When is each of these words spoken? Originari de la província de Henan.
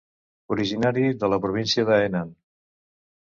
Originari 0.53 1.03
de 1.23 1.29
la 1.33 1.39
província 1.45 1.85
de 1.91 1.99
Henan. 2.05 2.31